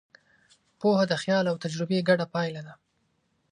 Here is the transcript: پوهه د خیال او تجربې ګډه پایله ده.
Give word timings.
پوهه 0.79 1.05
د 1.07 1.13
خیال 1.23 1.45
او 1.51 1.61
تجربې 1.63 1.99
ګډه 2.09 2.25
پایله 2.33 2.61
ده. 2.67 2.73